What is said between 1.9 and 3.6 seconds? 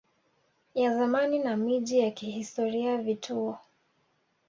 ya kihistoria vituo